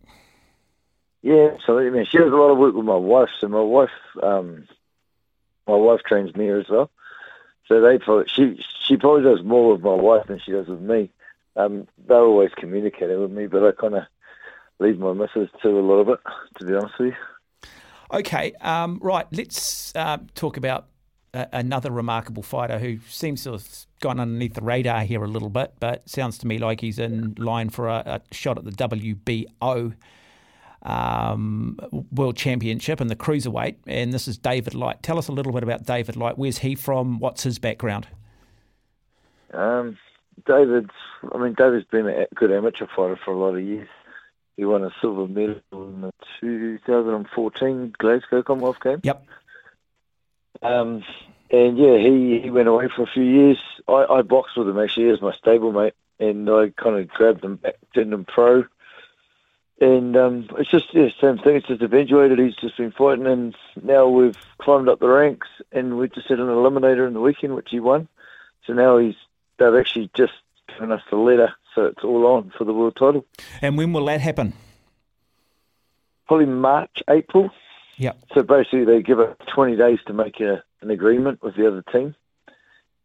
Yeah, 1.21 1.49
absolutely, 1.55 1.89
man. 1.89 2.05
She 2.09 2.19
does 2.19 2.31
a 2.31 2.35
lot 2.35 2.51
of 2.51 2.57
work 2.57 2.73
with 2.73 2.85
my 2.85 2.95
wife. 2.95 3.29
So 3.41 3.49
my 3.49 3.59
wife, 3.59 3.89
um, 4.23 4.65
my 5.67 5.75
wife 5.75 5.99
trains 6.07 6.33
me 6.35 6.49
as 6.49 6.69
well. 6.69 6.89
So 7.67 7.81
they 7.81 7.99
she 8.27 8.63
she 8.85 8.97
probably 8.97 9.23
does 9.23 9.43
more 9.43 9.73
with 9.73 9.81
my 9.81 9.93
wife 9.93 10.27
than 10.27 10.39
she 10.39 10.51
does 10.51 10.67
with 10.67 10.81
me. 10.81 11.09
Um, 11.55 11.87
they're 12.07 12.19
always 12.19 12.51
communicating 12.55 13.19
with 13.19 13.31
me, 13.31 13.47
but 13.47 13.63
I 13.63 13.71
kind 13.71 13.95
of 13.95 14.03
leave 14.79 14.99
my 14.99 15.13
missus 15.13 15.49
to 15.61 15.69
a 15.69 15.81
lot 15.81 15.99
of 15.99 16.09
it, 16.09 16.19
to 16.57 16.65
be 16.65 16.75
honest 16.75 16.99
with 16.99 17.13
you. 17.13 17.67
Okay, 18.13 18.53
um, 18.61 18.99
right. 19.01 19.25
Let's 19.31 19.95
uh, 19.95 20.17
talk 20.35 20.57
about 20.57 20.87
another 21.33 21.91
remarkable 21.91 22.43
fighter 22.43 22.79
who 22.79 22.97
seems 23.09 23.43
to 23.43 23.53
have 23.53 23.67
gone 23.99 24.19
underneath 24.19 24.53
the 24.53 24.61
radar 24.61 25.01
here 25.01 25.23
a 25.23 25.27
little 25.27 25.49
bit, 25.49 25.73
but 25.79 26.07
sounds 26.09 26.37
to 26.39 26.47
me 26.47 26.57
like 26.57 26.81
he's 26.81 26.99
in 26.99 27.35
line 27.37 27.69
for 27.69 27.87
a, 27.87 28.03
a 28.05 28.33
shot 28.33 28.57
at 28.57 28.63
the 28.63 28.71
WBO 28.71 29.93
um, 30.85 31.79
World 32.11 32.37
Championship 32.37 33.01
in 33.01 33.07
the 33.07 33.15
cruiserweight, 33.15 33.75
and 33.87 34.13
this 34.13 34.27
is 34.27 34.37
David 34.37 34.75
Light. 34.75 35.01
Tell 35.01 35.17
us 35.17 35.27
a 35.27 35.31
little 35.31 35.51
bit 35.51 35.63
about 35.63 35.85
David 35.85 36.15
Light. 36.15 36.37
Where's 36.37 36.59
he 36.59 36.75
from? 36.75 37.19
What's 37.19 37.43
his 37.43 37.59
background? 37.59 38.07
Um, 39.51 39.97
David's, 40.45 40.91
I 41.33 41.37
mean, 41.39 41.55
David's 41.57 41.87
been 41.87 42.07
a 42.07 42.27
good 42.35 42.51
amateur 42.51 42.85
fighter 42.87 43.17
for 43.23 43.31
a 43.31 43.37
lot 43.37 43.55
of 43.55 43.61
years. 43.61 43.87
He 44.57 44.63
won 44.63 44.83
a 44.83 44.91
silver 45.01 45.27
medal 45.27 45.61
in 45.73 46.01
the 46.01 46.13
2014 46.39 47.93
Glasgow 47.97 48.43
Commonwealth 48.43 48.79
Games. 48.81 49.01
Yep. 49.03 49.25
Um, 50.61 51.03
and 51.51 51.77
yeah, 51.77 51.97
he, 51.97 52.39
he 52.41 52.49
went 52.49 52.67
away 52.67 52.87
for 52.95 53.03
a 53.03 53.07
few 53.07 53.23
years. 53.23 53.57
I, 53.87 54.05
I 54.09 54.21
boxed 54.21 54.55
with 54.55 54.69
him 54.69 54.79
actually 54.79 55.09
as 55.09 55.21
my 55.21 55.33
stablemate, 55.43 55.91
and 56.19 56.49
I 56.49 56.69
kind 56.69 56.97
of 56.97 57.07
grabbed 57.09 57.43
him 57.43 57.57
back, 57.57 57.75
turned 57.93 58.13
him 58.13 58.23
pro 58.23 58.65
and 59.79 60.15
um, 60.15 60.47
it's 60.57 60.69
just 60.69 60.93
yeah, 60.93 61.09
same 61.19 61.37
thing. 61.37 61.57
It's 61.57 61.67
just 61.67 61.81
eventuated. 61.81 62.39
He's 62.39 62.55
just 62.55 62.77
been 62.77 62.91
fighting, 62.91 63.27
and 63.27 63.55
now 63.81 64.07
we've 64.07 64.37
climbed 64.57 64.87
up 64.87 64.99
the 64.99 65.07
ranks, 65.07 65.47
and 65.71 65.97
we 65.97 66.07
just 66.07 66.27
had 66.27 66.39
an 66.39 66.47
eliminator 66.47 67.07
in 67.07 67.13
the 67.13 67.19
weekend, 67.19 67.55
which 67.55 67.69
he 67.71 67.79
won. 67.79 68.07
So 68.65 68.73
now 68.73 68.97
he's 68.97 69.15
they've 69.57 69.75
actually 69.75 70.09
just 70.13 70.33
given 70.67 70.91
us 70.91 71.01
the 71.09 71.17
letter, 71.17 71.53
so 71.73 71.85
it's 71.85 72.03
all 72.03 72.25
on 72.25 72.51
for 72.57 72.63
the 72.63 72.73
world 72.73 72.95
title. 72.95 73.25
And 73.61 73.77
when 73.77 73.91
will 73.91 74.05
that 74.05 74.21
happen? 74.21 74.53
Probably 76.27 76.45
March, 76.45 77.03
April. 77.09 77.51
Yeah. 77.97 78.13
So 78.33 78.43
basically, 78.43 78.85
they 78.85 79.01
give 79.01 79.19
us 79.19 79.37
20 79.53 79.77
days 79.77 79.99
to 80.07 80.13
make 80.13 80.39
a, 80.39 80.63
an 80.81 80.89
agreement 80.89 81.41
with 81.43 81.55
the 81.55 81.67
other 81.67 81.83
team, 81.91 82.15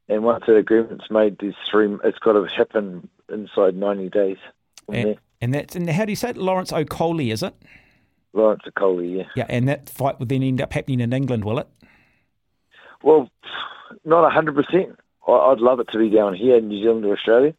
and 0.09 0.23
once 0.23 0.45
that 0.47 0.57
agreement's 0.57 1.11
made, 1.11 1.39
there's 1.39 1.55
three. 1.69 1.97
It's 2.05 2.19
got 2.19 2.33
to 2.33 2.45
happen 2.47 3.09
inside 3.29 3.77
90 3.77 4.09
days. 4.09 4.39
And, 4.89 5.19
and 5.41 5.55
that's 5.55 5.75
and 5.77 5.89
how 5.89 6.05
do 6.05 6.13
you 6.13 6.17
say 6.17 6.31
it? 6.31 6.37
Lawrence 6.37 6.73
Okolie, 6.73 7.33
is 7.33 7.43
it? 7.43 7.55
Lawrence 8.33 8.63
Okolie, 8.67 9.19
yeah. 9.19 9.25
Yeah, 9.35 9.47
and 9.49 9.69
that 9.69 9.89
fight 9.89 10.21
would 10.21 10.29
then 10.29 10.43
end 10.43 10.61
up 10.61 10.73
happening 10.73 11.01
in 11.01 11.13
England, 11.13 11.45
will 11.45 11.59
it? 11.59 11.69
Well, 13.03 13.31
not 14.05 14.31
hundred 14.33 14.55
percent. 14.55 14.99
I'd 15.27 15.59
love 15.59 15.81
it 15.81 15.89
to 15.93 15.99
be 15.99 16.11
down 16.11 16.35
here 16.35 16.57
in 16.57 16.69
New 16.69 16.83
Zealand 16.83 17.05
or 17.05 17.15
Australia, 17.15 17.55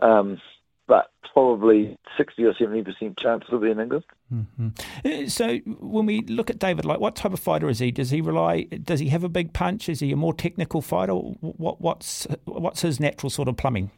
um, 0.00 0.40
but 0.86 1.10
probably 1.32 1.98
sixty 2.16 2.44
or 2.44 2.54
seventy 2.54 2.82
percent 2.82 3.18
chance 3.18 3.44
it'll 3.46 3.60
be 3.60 3.70
in 3.70 3.80
England. 3.80 4.04
Mm-hmm. 4.32 4.68
Uh, 5.04 5.28
so 5.28 5.58
when 5.78 6.06
we 6.06 6.22
look 6.22 6.50
at 6.50 6.58
David, 6.58 6.84
like 6.84 7.00
what 7.00 7.16
type 7.16 7.32
of 7.32 7.40
fighter 7.40 7.68
is 7.68 7.78
he? 7.78 7.90
Does 7.90 8.10
he 8.10 8.20
rely? 8.20 8.62
Does 8.62 9.00
he 9.00 9.08
have 9.08 9.24
a 9.24 9.28
big 9.28 9.52
punch? 9.52 9.88
Is 9.88 10.00
he 10.00 10.12
a 10.12 10.16
more 10.16 10.34
technical 10.34 10.80
fighter? 10.80 11.14
What, 11.14 11.80
what's 11.80 12.26
what's 12.44 12.82
his 12.82 12.98
natural 13.00 13.30
sort 13.30 13.48
of 13.48 13.56
plumbing? 13.56 13.90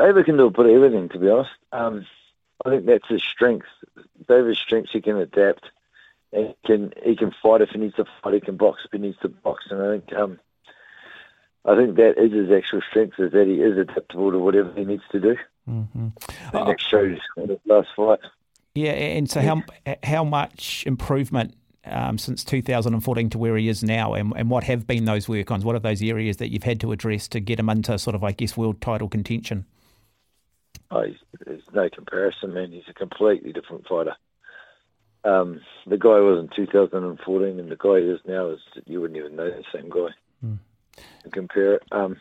David 0.00 0.24
can 0.24 0.36
do 0.36 0.46
a 0.46 0.50
bit 0.50 0.66
of 0.66 0.72
everything, 0.72 1.08
to 1.10 1.18
be 1.18 1.28
honest. 1.28 1.50
Um, 1.72 2.06
I 2.64 2.70
think 2.70 2.86
that's 2.86 3.08
his 3.08 3.22
strength. 3.22 3.66
David's 4.28 4.58
strength, 4.58 4.90
he 4.92 5.00
can 5.00 5.16
adapt. 5.16 5.64
He 6.32 6.54
can 6.64 6.92
he 7.02 7.16
can 7.16 7.32
fight 7.42 7.60
if 7.60 7.70
he 7.70 7.78
needs 7.78 7.96
to 7.96 8.06
fight. 8.22 8.34
He 8.34 8.40
can 8.40 8.56
box 8.56 8.82
if 8.84 8.92
he 8.92 8.98
needs 8.98 9.18
to 9.22 9.28
box. 9.28 9.64
And 9.70 9.82
I 9.82 9.98
think 9.98 10.12
um, 10.14 10.40
I 11.64 11.76
think 11.76 11.96
that 11.96 12.16
is 12.16 12.32
his 12.32 12.50
actual 12.50 12.80
strength 12.88 13.18
is 13.18 13.32
that 13.32 13.46
he 13.46 13.60
is 13.60 13.76
adaptable 13.76 14.30
to 14.30 14.38
whatever 14.38 14.72
he 14.74 14.84
needs 14.84 15.02
to 15.12 15.20
do. 15.20 15.36
Mm-hmm. 15.68 16.08
And 16.52 16.68
that 16.68 16.80
shows 16.80 17.18
in 17.36 17.48
his 17.48 17.58
last 17.66 17.88
fight. 17.94 18.20
Yeah, 18.74 18.92
and 18.92 19.28
so 19.28 19.40
how 19.40 19.62
how 20.02 20.24
much 20.24 20.84
improvement 20.86 21.54
um, 21.84 22.16
since 22.16 22.44
2014 22.44 23.30
to 23.30 23.38
where 23.38 23.56
he 23.56 23.68
is 23.68 23.82
now, 23.82 24.14
and, 24.14 24.32
and 24.36 24.48
what 24.48 24.64
have 24.64 24.86
been 24.86 25.04
those 25.04 25.28
work 25.28 25.50
ons? 25.50 25.64
What 25.64 25.74
are 25.74 25.80
those 25.80 26.02
areas 26.02 26.38
that 26.38 26.50
you've 26.50 26.62
had 26.62 26.80
to 26.80 26.92
address 26.92 27.28
to 27.28 27.40
get 27.40 27.58
him 27.58 27.68
into 27.68 27.98
sort 27.98 28.14
of, 28.14 28.22
I 28.22 28.32
guess, 28.32 28.56
world 28.56 28.80
title 28.80 29.08
contention? 29.08 29.66
Oh, 30.90 31.04
there's 31.44 31.62
no 31.72 31.88
comparison, 31.88 32.54
man. 32.54 32.72
He's 32.72 32.88
a 32.88 32.94
completely 32.94 33.52
different 33.52 33.86
fighter. 33.86 34.16
Um, 35.24 35.60
the 35.86 35.98
guy 35.98 36.18
was 36.20 36.38
in 36.38 36.48
2014, 36.48 37.60
and 37.60 37.70
the 37.70 37.76
guy 37.76 38.00
he 38.00 38.06
is 38.06 38.20
now 38.26 38.48
is 38.48 38.60
you 38.86 39.00
wouldn't 39.00 39.18
even 39.18 39.36
know 39.36 39.50
the 39.50 39.64
same 39.72 39.88
guy. 39.88 40.08
Mm. 40.44 40.58
compare 41.32 41.74
it. 41.74 41.82
Um, 41.92 42.16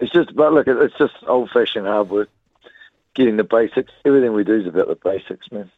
it's 0.00 0.12
just, 0.12 0.34
but 0.34 0.52
look, 0.52 0.66
it's 0.68 0.96
just 0.96 1.14
old-fashioned 1.26 1.86
hard 1.86 2.10
work, 2.10 2.28
getting 3.14 3.36
the 3.36 3.44
basics. 3.44 3.92
Everything 4.04 4.32
we 4.32 4.44
do 4.44 4.60
is 4.60 4.66
about 4.66 4.88
the 4.88 4.94
basics, 4.96 5.50
man. 5.50 5.70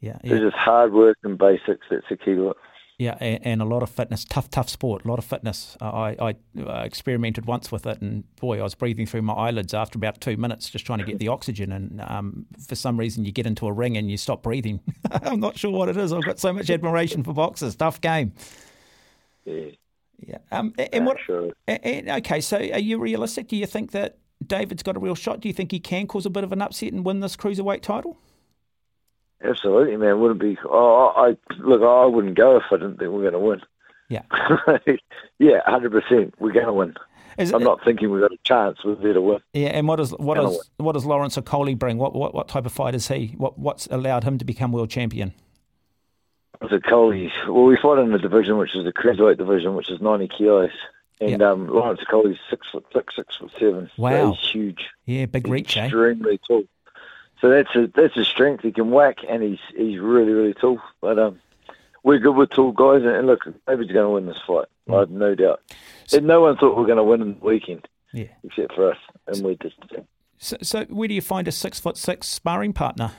Yeah, 0.00 0.18
yeah. 0.22 0.34
It's 0.34 0.42
just 0.44 0.56
hard 0.56 0.92
work 0.92 1.18
and 1.24 1.36
basics. 1.36 1.86
That's 1.90 2.08
the 2.08 2.16
key 2.16 2.34
to 2.34 2.50
it. 2.50 2.56
Yeah, 3.04 3.18
and, 3.20 3.46
and, 3.46 3.62
a 3.62 3.66
lot 3.66 3.82
of 3.82 3.90
fitness, 3.90 4.24
tough, 4.24 4.48
tough 4.48 4.70
sport, 4.70 5.04
a 5.04 5.08
lot 5.08 5.18
of 5.18 5.26
fitness. 5.26 5.76
I, 5.78 6.16
I 6.18 6.34
uh, 6.58 6.84
experimented 6.84 7.44
once 7.44 7.70
with 7.70 7.84
it, 7.84 8.00
and 8.00 8.24
boy, 8.36 8.60
I 8.60 8.62
was 8.62 8.74
breathing 8.74 9.04
through 9.04 9.20
my 9.20 9.34
eyelids 9.34 9.74
after 9.74 9.98
about 9.98 10.22
two 10.22 10.38
minutes 10.38 10.70
just 10.70 10.86
trying 10.86 11.00
to 11.00 11.04
get 11.04 11.18
the 11.18 11.28
oxygen. 11.28 11.70
And 11.70 12.00
um, 12.00 12.46
for 12.66 12.76
some 12.76 12.96
reason, 12.98 13.26
you 13.26 13.30
get 13.30 13.44
into 13.44 13.66
a 13.66 13.72
ring 13.72 13.98
and 13.98 14.10
you 14.10 14.16
stop 14.16 14.42
breathing. 14.42 14.80
I'm 15.10 15.38
not 15.38 15.58
sure 15.58 15.70
what 15.70 15.90
it 15.90 15.98
is. 15.98 16.14
I've 16.14 16.24
got 16.24 16.38
so 16.38 16.50
much 16.50 16.70
admiration 16.70 17.22
for 17.22 17.34
boxers. 17.34 17.76
Tough 17.76 18.00
game. 18.00 18.32
Yeah. 19.44 19.66
Yeah. 20.26 20.38
Um, 20.50 20.72
and 20.78 21.04
what? 21.04 21.18
Sure. 21.26 21.50
And, 21.68 22.08
okay, 22.08 22.40
so 22.40 22.56
are 22.56 22.78
you 22.78 22.98
realistic? 22.98 23.48
Do 23.48 23.56
you 23.56 23.66
think 23.66 23.90
that 23.90 24.16
David's 24.46 24.82
got 24.82 24.96
a 24.96 24.98
real 24.98 25.14
shot? 25.14 25.40
Do 25.40 25.48
you 25.48 25.52
think 25.52 25.72
he 25.72 25.80
can 25.80 26.06
cause 26.06 26.24
a 26.24 26.30
bit 26.30 26.42
of 26.42 26.52
an 26.52 26.62
upset 26.62 26.94
and 26.94 27.04
win 27.04 27.20
this 27.20 27.36
cruiserweight 27.36 27.82
title? 27.82 28.16
Absolutely, 29.42 29.96
man. 29.96 30.20
Wouldn't 30.20 30.40
be. 30.40 30.56
Oh, 30.64 31.12
I 31.16 31.36
look. 31.58 31.82
I 31.82 32.06
wouldn't 32.06 32.36
go 32.36 32.56
if 32.56 32.64
I 32.70 32.76
didn't 32.76 32.98
think 32.98 33.10
we're 33.10 33.30
going 33.30 33.32
to 33.32 33.38
win. 33.38 33.60
Yeah. 34.08 34.22
yeah, 35.38 35.60
hundred 35.66 35.92
percent. 35.92 36.34
We're 36.38 36.52
going 36.52 36.66
to 36.66 36.72
win. 36.72 36.94
Is 37.36 37.52
I'm 37.52 37.62
it, 37.62 37.64
not 37.64 37.84
thinking 37.84 38.10
we've 38.10 38.20
got 38.20 38.32
a 38.32 38.38
chance. 38.44 38.78
We're 38.84 38.94
there 38.94 39.14
to 39.14 39.20
win. 39.20 39.40
Yeah, 39.52 39.68
and 39.68 39.88
what 39.88 39.96
does 39.96 40.12
what 40.12 40.36
does 40.36 40.70
what 40.76 40.92
does 40.92 41.04
Lawrence 41.04 41.36
Okolie 41.36 41.78
bring? 41.78 41.98
What 41.98 42.14
what 42.14 42.34
what 42.34 42.48
type 42.48 42.64
of 42.64 42.72
fight 42.72 42.94
is 42.94 43.08
he? 43.08 43.34
What 43.36 43.58
what's 43.58 43.86
allowed 43.88 44.24
him 44.24 44.38
to 44.38 44.44
become 44.44 44.72
world 44.72 44.90
champion? 44.90 45.34
Coley, 46.88 47.30
well, 47.46 47.64
we 47.64 47.76
fought 47.76 47.98
in 47.98 48.12
the 48.12 48.18
division 48.18 48.56
which 48.56 48.74
is 48.74 48.84
the 48.84 48.92
cruiserweight 48.92 49.36
division, 49.36 49.74
which 49.74 49.90
is 49.90 50.00
ninety 50.00 50.28
kilos, 50.28 50.70
and 51.20 51.42
um, 51.42 51.68
Lawrence 51.68 52.00
Okolie's 52.08 52.38
six 52.48 52.66
foot 52.70 52.86
six, 52.92 53.16
six 53.16 53.36
foot 53.36 53.50
seven. 53.58 53.90
Wow, 53.96 54.32
so 54.32 54.38
huge. 54.52 54.86
Yeah, 55.04 55.26
big 55.26 55.48
reach, 55.48 55.76
extremely 55.76 56.32
eh? 56.32 56.34
Extremely 56.34 56.40
tall. 56.46 56.64
So 57.40 57.50
that's 57.50 57.74
a 57.74 57.90
that's 57.94 58.16
a 58.16 58.24
strength. 58.24 58.62
He 58.62 58.72
can 58.72 58.90
whack, 58.90 59.18
and 59.28 59.42
he's 59.42 59.58
he's 59.76 59.98
really 59.98 60.32
really 60.32 60.54
tall. 60.54 60.80
But 61.00 61.18
um, 61.18 61.40
we're 62.02 62.18
good 62.18 62.36
with 62.36 62.50
tall 62.50 62.72
guys, 62.72 63.02
and 63.04 63.26
look, 63.26 63.44
David's 63.66 63.92
going 63.92 64.06
to 64.06 64.10
win 64.10 64.26
this 64.26 64.40
fight. 64.46 64.66
Mm. 64.88 64.96
I 64.96 65.00
have 65.00 65.10
no 65.10 65.34
doubt. 65.34 65.60
So, 66.06 66.18
and 66.18 66.26
no 66.26 66.42
one 66.42 66.56
thought 66.56 66.74
we 66.74 66.82
were 66.82 66.86
going 66.86 66.98
to 66.98 67.04
win 67.04 67.22
in 67.22 67.38
the 67.38 67.44
weekend, 67.44 67.88
yeah, 68.12 68.26
except 68.44 68.74
for 68.74 68.92
us, 68.92 68.98
and 69.26 69.44
we 69.44 69.56
just. 69.56 69.76
So, 70.38 70.56
so 70.62 70.84
where 70.84 71.08
do 71.08 71.14
you 71.14 71.22
find 71.22 71.48
a 71.48 71.52
six 71.52 71.80
foot 71.80 71.96
six 71.96 72.28
sparring 72.28 72.72
partner? 72.72 73.12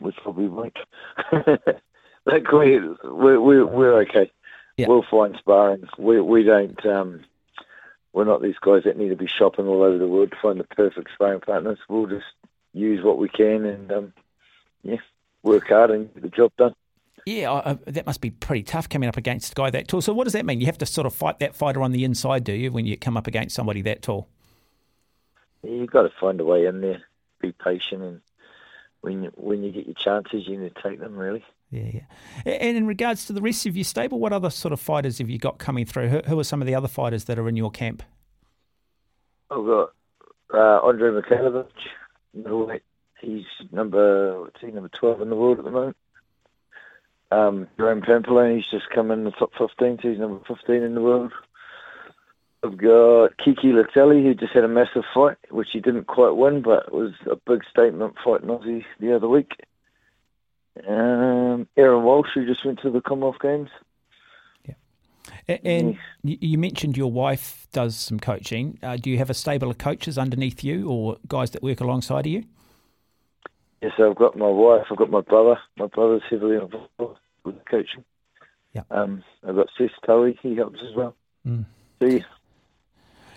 We 0.00 0.12
probably 0.22 0.48
won't. 0.48 0.76
like 2.26 2.50
we, 2.50 2.80
we, 2.80 3.62
we're 3.62 4.00
okay. 4.02 4.30
Yeah. 4.76 4.88
We'll 4.88 5.04
find 5.10 5.36
sparring. 5.38 5.86
We 5.98 6.20
we 6.20 6.42
don't 6.42 6.84
um, 6.86 7.24
we're 8.12 8.24
not 8.24 8.42
these 8.42 8.58
guys 8.60 8.82
that 8.84 8.96
need 8.96 9.10
to 9.10 9.16
be 9.16 9.28
shopping 9.28 9.66
all 9.66 9.82
over 9.82 9.98
the 9.98 10.08
world 10.08 10.30
to 10.30 10.36
find 10.42 10.58
the 10.58 10.64
perfect 10.64 11.10
sparring 11.14 11.40
partners. 11.40 11.78
We'll 11.88 12.06
just 12.06 12.26
use 12.72 13.04
what 13.04 13.18
we 13.18 13.28
can 13.28 13.64
and 13.64 13.92
um, 13.92 14.12
yeah, 14.82 14.96
work 15.42 15.68
hard 15.68 15.90
and 15.90 16.12
get 16.14 16.22
the 16.22 16.28
job 16.28 16.52
done. 16.56 16.74
Yeah, 17.26 17.52
uh, 17.52 17.76
that 17.86 18.06
must 18.06 18.20
be 18.20 18.30
pretty 18.30 18.62
tough 18.62 18.88
coming 18.88 19.08
up 19.08 19.16
against 19.16 19.52
a 19.52 19.54
guy 19.54 19.70
that 19.70 19.88
tall. 19.88 20.00
So, 20.00 20.12
what 20.12 20.24
does 20.24 20.32
that 20.32 20.46
mean? 20.46 20.58
You 20.58 20.66
have 20.66 20.78
to 20.78 20.86
sort 20.86 21.06
of 21.06 21.14
fight 21.14 21.38
that 21.40 21.54
fighter 21.54 21.82
on 21.82 21.92
the 21.92 22.04
inside, 22.04 22.44
do 22.44 22.52
you, 22.52 22.72
when 22.72 22.86
you 22.86 22.96
come 22.96 23.16
up 23.16 23.26
against 23.26 23.54
somebody 23.54 23.82
that 23.82 24.02
tall? 24.02 24.26
Yeah, 25.62 25.72
you've 25.72 25.90
got 25.90 26.02
to 26.02 26.12
find 26.18 26.40
a 26.40 26.44
way 26.44 26.66
in 26.66 26.80
there. 26.80 27.02
Be 27.40 27.52
patient, 27.52 28.02
and 28.02 28.20
when 29.02 29.24
you, 29.24 29.32
when 29.36 29.62
you 29.62 29.70
get 29.70 29.86
your 29.86 29.94
chances, 29.94 30.48
you 30.48 30.58
need 30.58 30.74
to 30.74 30.82
take 30.82 30.98
them. 30.98 31.16
Really. 31.16 31.44
Yeah, 31.70 31.90
yeah. 31.94 32.52
And 32.52 32.76
in 32.76 32.86
regards 32.86 33.26
to 33.26 33.32
the 33.32 33.40
rest 33.40 33.64
of 33.66 33.76
your 33.76 33.84
stable, 33.84 34.18
what 34.18 34.32
other 34.32 34.50
sort 34.50 34.72
of 34.72 34.80
fighters 34.80 35.18
have 35.18 35.30
you 35.30 35.38
got 35.38 35.58
coming 35.58 35.86
through? 35.86 36.08
Who, 36.08 36.40
are 36.40 36.44
some 36.44 36.60
of 36.60 36.66
the 36.66 36.74
other 36.74 36.88
fighters 36.88 37.24
that 37.24 37.38
are 37.38 37.48
in 37.48 37.56
your 37.56 37.70
camp? 37.70 38.02
I've 39.50 39.64
got 39.64 39.92
uh, 40.52 40.80
Andre 40.82 41.10
Mikhailovich. 41.10 42.80
He's 43.20 43.44
number 43.70 44.40
what's 44.40 44.60
he, 44.60 44.68
number 44.68 44.88
twelve 44.88 45.20
in 45.20 45.30
the 45.30 45.36
world 45.36 45.58
at 45.58 45.64
the 45.64 45.70
moment. 45.70 45.96
Um, 47.30 47.68
Jerome 47.76 48.02
Pampellone, 48.02 48.56
he's 48.56 48.70
just 48.70 48.90
come 48.92 49.10
in 49.10 49.24
the 49.24 49.30
top 49.30 49.50
fifteen, 49.56 49.98
so 50.02 50.08
he's 50.08 50.18
number 50.18 50.40
fifteen 50.48 50.82
in 50.82 50.94
the 50.94 51.02
world. 51.02 51.32
I've 52.64 52.76
got 52.76 53.36
Kiki 53.38 53.68
Leutele, 53.68 54.22
who 54.22 54.34
just 54.34 54.52
had 54.52 54.64
a 54.64 54.68
massive 54.68 55.04
fight, 55.14 55.38
which 55.50 55.68
he 55.72 55.80
didn't 55.80 56.08
quite 56.08 56.36
win, 56.36 56.62
but 56.62 56.86
it 56.88 56.92
was 56.92 57.12
a 57.30 57.36
big 57.36 57.62
statement 57.70 58.14
fight 58.24 58.42
Aussie 58.42 58.84
the 58.98 59.14
other 59.14 59.28
week. 59.28 59.52
Um, 60.88 61.68
Aaron 61.76 62.04
Walsh, 62.04 62.28
who 62.34 62.46
just 62.46 62.64
went 62.64 62.80
to 62.82 62.90
the 62.90 63.00
Commonwealth 63.00 63.36
Games. 63.42 63.68
Yeah. 64.64 64.74
And 65.64 65.98
you 66.22 66.58
mentioned 66.58 66.96
your 66.96 67.10
wife 67.10 67.66
does 67.72 67.96
some 67.96 68.20
coaching. 68.20 68.78
Uh, 68.82 68.96
do 68.96 69.10
you 69.10 69.18
have 69.18 69.30
a 69.30 69.34
stable 69.34 69.70
of 69.70 69.78
coaches 69.78 70.16
underneath 70.16 70.62
you 70.62 70.88
or 70.88 71.16
guys 71.26 71.50
that 71.50 71.62
work 71.62 71.80
alongside 71.80 72.26
of 72.26 72.32
you? 72.32 72.44
Yes, 73.82 73.92
I've 73.98 74.16
got 74.16 74.36
my 74.36 74.48
wife, 74.48 74.86
I've 74.90 74.96
got 74.96 75.10
my 75.10 75.22
brother. 75.22 75.58
My 75.76 75.86
brother's 75.86 76.22
heavily 76.28 76.56
involved 76.56 77.18
with 77.44 77.64
coaching. 77.64 78.04
Yeah. 78.74 78.82
Um, 78.90 79.24
I've 79.46 79.56
got 79.56 79.68
Seth 79.76 79.90
Tully, 80.06 80.38
he 80.42 80.54
helps 80.54 80.78
as 80.88 80.94
well. 80.94 81.16
Mm. 81.46 81.64
So, 82.00 82.06
yeah. 82.06 82.20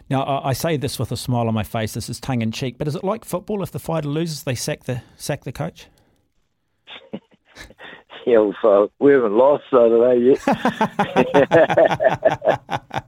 Now 0.09 0.41
I 0.43 0.53
say 0.53 0.77
this 0.77 0.99
with 0.99 1.11
a 1.11 1.17
smile 1.17 1.47
on 1.47 1.53
my 1.53 1.63
face. 1.63 1.93
This 1.93 2.09
is 2.09 2.19
tongue 2.19 2.41
in 2.41 2.51
cheek, 2.51 2.77
but 2.77 2.87
is 2.87 2.95
it 2.95 3.03
like 3.03 3.23
football? 3.23 3.63
If 3.63 3.71
the 3.71 3.79
fighter 3.79 4.09
loses, 4.09 4.43
they 4.43 4.53
sack 4.53 4.83
the 4.83 5.01
sack 5.15 5.43
the 5.43 5.51
coach. 5.51 5.87
yeah, 8.25 8.51
we 9.00 9.12
haven't 9.12 9.38
lost 9.38 9.63
so 9.69 9.89
today 9.89 10.17
yet. 10.22 10.41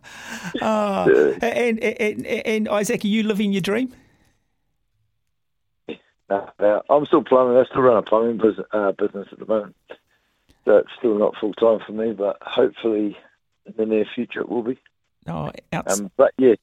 oh, 0.61 1.33
and, 1.41 1.79
and, 1.79 2.25
and 2.25 2.69
Isaac, 2.69 3.03
are 3.03 3.07
you 3.07 3.23
living 3.23 3.53
your 3.53 3.61
dream? 3.61 3.93
No, 6.29 6.81
I'm 6.89 7.05
still 7.05 7.23
plumbing. 7.23 7.57
I 7.57 7.65
still 7.65 7.81
run 7.81 7.97
a 7.97 8.01
plumbing 8.01 8.37
business, 8.37 8.65
uh, 8.71 8.91
business 8.93 9.27
at 9.31 9.39
the 9.39 9.45
moment. 9.45 9.75
So 10.65 10.77
it's 10.77 10.89
still 10.97 11.17
not 11.17 11.35
full 11.37 11.53
time 11.53 11.79
for 11.85 11.91
me, 11.91 12.13
but 12.13 12.37
hopefully 12.41 13.17
in 13.65 13.73
the 13.77 13.85
near 13.85 14.05
future 14.05 14.41
it 14.41 14.49
will 14.49 14.63
be. 14.63 14.77
Oh, 15.27 15.51
outs- 15.71 15.99
um, 15.99 16.11
but 16.17 16.33
yeah, 16.37 16.55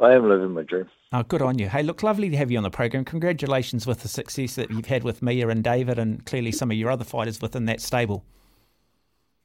I 0.00 0.12
am 0.14 0.28
living 0.28 0.50
my 0.50 0.62
dream. 0.62 0.88
Oh, 1.12 1.22
good 1.22 1.42
on 1.42 1.58
you. 1.58 1.68
Hey, 1.68 1.82
look, 1.82 2.02
lovely 2.02 2.28
to 2.30 2.36
have 2.36 2.50
you 2.50 2.56
on 2.56 2.64
the 2.64 2.70
program. 2.70 3.04
Congratulations 3.04 3.86
with 3.86 4.00
the 4.02 4.08
success 4.08 4.56
that 4.56 4.70
you've 4.70 4.86
had 4.86 5.04
with 5.04 5.22
Mia 5.22 5.48
and 5.48 5.62
David, 5.62 5.98
and 5.98 6.24
clearly 6.26 6.50
some 6.50 6.70
of 6.70 6.76
your 6.76 6.90
other 6.90 7.04
fighters 7.04 7.40
within 7.40 7.66
that 7.66 7.80
stable. 7.80 8.24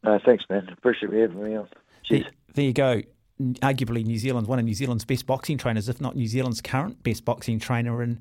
Uh, 0.04 0.18
thanks, 0.26 0.44
man. 0.50 0.68
Appreciate 0.72 1.12
you 1.12 1.20
having 1.20 1.44
me 1.44 1.56
on. 1.56 1.68
Cheers. 2.04 2.24
There, 2.24 2.32
there 2.56 2.66
you 2.66 2.74
go. 2.74 3.02
Arguably, 3.40 4.04
New 4.04 4.18
Zealand's 4.18 4.50
one 4.50 4.60
of 4.60 4.66
New 4.66 4.74
Zealand's 4.74 5.06
best 5.06 5.26
boxing 5.26 5.58
trainers, 5.58 5.88
if 5.88 6.02
not 6.02 6.16
New 6.16 6.28
Zealand's 6.28 6.62
current 6.62 7.04
best 7.04 7.24
boxing 7.24 7.60
trainer, 7.60 8.02
and 8.02 8.20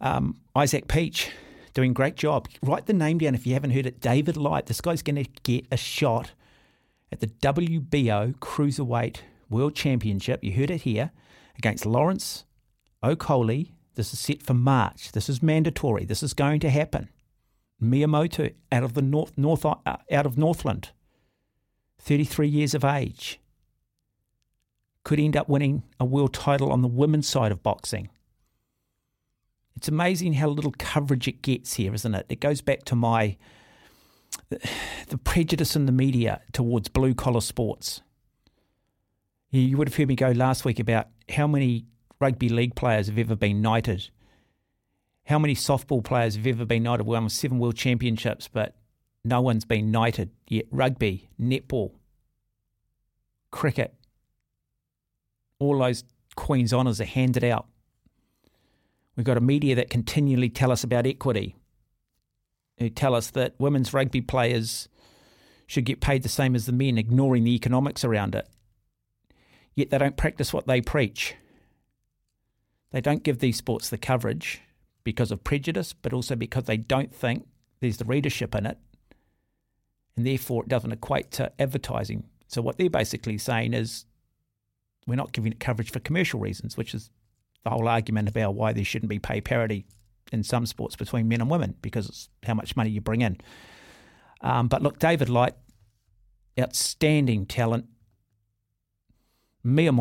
um, 0.00 0.36
Isaac 0.54 0.88
Peach 0.88 1.30
doing 1.74 1.92
great 1.92 2.16
job. 2.16 2.48
Write 2.62 2.86
the 2.86 2.92
name 2.92 3.18
down 3.18 3.34
if 3.34 3.46
you 3.46 3.54
haven't 3.54 3.70
heard 3.70 3.86
it. 3.86 4.00
David 4.00 4.36
Light. 4.36 4.66
This 4.66 4.80
guy's 4.80 5.02
going 5.02 5.22
to 5.22 5.30
get 5.42 5.66
a 5.70 5.76
shot 5.76 6.32
at 7.12 7.20
the 7.20 7.26
WBO 7.26 8.34
Cruiserweight 8.36 9.18
World 9.48 9.74
Championship. 9.74 10.42
You 10.44 10.52
heard 10.52 10.70
it 10.70 10.82
here 10.82 11.10
against 11.60 11.84
Lawrence 11.84 12.44
Okolie. 13.04 13.72
This 13.94 14.14
is 14.14 14.18
set 14.18 14.42
for 14.42 14.54
March. 14.54 15.12
This 15.12 15.28
is 15.28 15.42
mandatory. 15.42 16.06
This 16.06 16.22
is 16.22 16.32
going 16.32 16.60
to 16.60 16.70
happen. 16.70 17.10
Mia 17.78 18.08
Motu 18.08 18.50
out 18.72 18.82
of 18.82 18.94
the 18.94 19.02
north, 19.02 19.36
north 19.36 19.66
uh, 19.66 19.74
out 19.86 20.26
of 20.26 20.38
Northland, 20.38 20.90
33 21.98 22.48
years 22.48 22.74
of 22.74 22.82
age, 22.84 23.40
could 25.04 25.20
end 25.20 25.36
up 25.36 25.48
winning 25.48 25.82
a 25.98 26.04
world 26.04 26.32
title 26.32 26.72
on 26.72 26.80
the 26.80 26.88
women's 26.88 27.28
side 27.28 27.52
of 27.52 27.62
boxing. 27.62 28.08
It's 29.76 29.88
amazing 29.88 30.34
how 30.34 30.48
little 30.48 30.74
coverage 30.78 31.28
it 31.28 31.42
gets 31.42 31.74
here, 31.74 31.94
isn't 31.94 32.14
it? 32.14 32.26
It 32.28 32.40
goes 32.40 32.62
back 32.62 32.84
to 32.86 32.96
my 32.96 33.36
the 34.48 35.18
prejudice 35.24 35.76
in 35.76 35.86
the 35.86 35.92
media 35.92 36.40
towards 36.52 36.88
blue 36.88 37.14
collar 37.14 37.40
sports. 37.40 38.00
You 39.50 39.76
would 39.76 39.88
have 39.88 39.96
heard 39.96 40.08
me 40.08 40.14
go 40.14 40.30
last 40.30 40.64
week 40.64 40.78
about 40.78 41.08
how 41.30 41.46
many 41.46 41.86
rugby 42.20 42.48
league 42.48 42.74
players 42.74 43.06
have 43.06 43.18
ever 43.18 43.34
been 43.34 43.62
knighted. 43.62 44.10
How 45.24 45.38
many 45.38 45.54
softball 45.54 46.04
players 46.04 46.36
have 46.36 46.46
ever 46.46 46.64
been 46.64 46.82
knighted? 46.82 47.06
We 47.06 47.12
won 47.12 47.28
seven 47.28 47.58
world 47.58 47.76
championships, 47.76 48.48
but 48.48 48.76
no 49.24 49.40
one's 49.40 49.64
been 49.64 49.90
knighted 49.90 50.30
yet. 50.48 50.66
Rugby, 50.70 51.30
netball, 51.40 51.92
cricket, 53.50 53.94
all 55.58 55.78
those 55.78 56.04
Queen's 56.36 56.72
honours 56.72 57.00
are 57.00 57.06
handed 57.06 57.44
out. 57.44 57.66
We've 59.16 59.26
got 59.26 59.36
a 59.36 59.42
media 59.42 59.74
that 59.74 59.90
continually 59.90 60.48
tell 60.48 60.72
us 60.72 60.84
about 60.84 61.06
equity. 61.06 61.56
who 62.78 62.88
tell 62.88 63.14
us 63.14 63.30
that 63.32 63.54
women's 63.58 63.92
rugby 63.92 64.22
players 64.22 64.88
should 65.66 65.84
get 65.84 66.00
paid 66.00 66.22
the 66.22 66.28
same 66.30 66.54
as 66.54 66.64
the 66.64 66.72
men, 66.72 66.96
ignoring 66.96 67.44
the 67.44 67.54
economics 67.54 68.04
around 68.04 68.34
it. 68.34 68.48
Yet 69.74 69.90
they 69.90 69.98
don't 69.98 70.16
practice 70.16 70.52
what 70.52 70.66
they 70.66 70.80
preach. 70.80 71.34
They 72.90 73.00
don't 73.00 73.22
give 73.22 73.38
these 73.38 73.56
sports 73.56 73.88
the 73.88 73.98
coverage 73.98 74.60
because 75.04 75.30
of 75.30 75.44
prejudice, 75.44 75.92
but 75.92 76.12
also 76.12 76.36
because 76.36 76.64
they 76.64 76.76
don't 76.76 77.14
think 77.14 77.46
there's 77.80 77.96
the 77.96 78.04
readership 78.04 78.54
in 78.54 78.66
it, 78.66 78.78
and 80.16 80.26
therefore 80.26 80.62
it 80.62 80.68
doesn't 80.68 80.92
equate 80.92 81.30
to 81.32 81.52
advertising. 81.60 82.24
So 82.48 82.60
what 82.60 82.78
they're 82.78 82.90
basically 82.90 83.38
saying 83.38 83.74
is 83.74 84.04
we're 85.06 85.14
not 85.14 85.32
giving 85.32 85.52
it 85.52 85.60
coverage 85.60 85.90
for 85.90 86.00
commercial 86.00 86.40
reasons, 86.40 86.76
which 86.76 86.94
is 86.94 87.10
the 87.64 87.70
whole 87.70 87.88
argument 87.88 88.28
about 88.28 88.54
why 88.54 88.72
there 88.72 88.84
shouldn't 88.84 89.08
be 89.08 89.18
pay 89.18 89.40
parity 89.40 89.86
in 90.32 90.42
some 90.42 90.66
sports 90.66 90.96
between 90.96 91.28
men 91.28 91.40
and 91.40 91.50
women 91.50 91.74
because 91.82 92.08
it's 92.08 92.28
how 92.44 92.54
much 92.54 92.76
money 92.76 92.90
you 92.90 93.00
bring 93.00 93.20
in. 93.22 93.36
Um, 94.40 94.68
but 94.68 94.82
look, 94.82 94.98
David 94.98 95.28
Light, 95.28 95.54
outstanding 96.58 97.46
talent. 97.46 97.86
Mia 99.62 99.92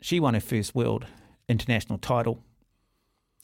she 0.00 0.20
won 0.20 0.34
her 0.34 0.40
first 0.40 0.74
world 0.74 1.06
international 1.48 1.98
title. 1.98 2.44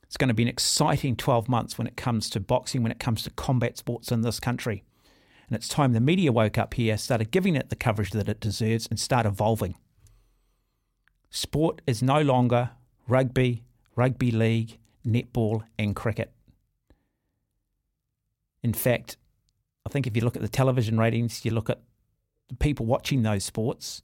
It's 0.03 0.17
going 0.17 0.29
to 0.29 0.35
be 0.35 0.43
an 0.43 0.49
exciting 0.49 1.17
12 1.17 1.49
months 1.49 1.79
when 1.79 1.87
it 1.87 1.97
comes 1.97 2.29
to 2.31 2.41
boxing, 2.41 2.83
when 2.83 2.93
it 2.93 3.01
comes 3.01 3.23
to 3.23 3.31
combat 3.31 3.79
sports 3.79 4.13
in 4.13 4.21
this 4.21 4.39
country. 4.39 4.85
And 5.49 5.57
it's 5.57 5.69
time 5.69 5.93
the 5.93 6.01
media 6.01 6.31
woke 6.31 6.59
up 6.59 6.75
here, 6.75 6.97
started 6.97 7.31
giving 7.31 7.57
it 7.57 7.71
the 7.71 7.77
coverage 7.77 8.11
that 8.11 8.29
it 8.29 8.41
deserves, 8.41 8.87
and 8.87 9.01
start 9.01 9.27
evolving. 9.27 9.75
Sport 11.31 11.81
is 11.87 12.03
no 12.03 12.21
longer 12.21 12.71
rugby, 13.09 13.65
rugby 13.97 14.31
league, 14.31 14.79
netball, 15.05 15.65
and 15.79 15.97
cricket. 15.97 16.33
In 18.63 18.73
fact, 18.73 19.17
I 19.85 19.91
think 19.91 20.07
if 20.07 20.17
you 20.17 20.23
look 20.23 20.37
at 20.37 20.43
the 20.43 20.49
television 20.49 20.99
ratings, 20.99 21.45
you 21.45 21.51
look 21.51 21.69
at 21.69 21.81
the 22.49 22.55
people 22.55 22.87
watching 22.87 23.23
those 23.23 23.45
sports, 23.45 24.03